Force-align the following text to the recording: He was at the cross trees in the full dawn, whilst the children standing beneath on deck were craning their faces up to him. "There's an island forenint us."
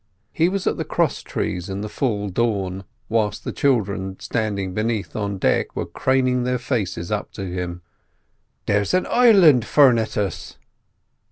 He 0.31 0.49
was 0.49 0.65
at 0.65 0.77
the 0.77 0.83
cross 0.83 1.21
trees 1.21 1.69
in 1.69 1.81
the 1.81 1.87
full 1.87 2.29
dawn, 2.29 2.85
whilst 3.07 3.43
the 3.43 3.51
children 3.51 4.19
standing 4.19 4.73
beneath 4.73 5.15
on 5.15 5.37
deck 5.37 5.75
were 5.75 5.85
craning 5.85 6.41
their 6.41 6.57
faces 6.57 7.11
up 7.11 7.31
to 7.33 7.43
him. 7.45 7.83
"There's 8.65 8.95
an 8.95 9.05
island 9.07 9.63
forenint 9.63 10.17
us." 10.17 10.57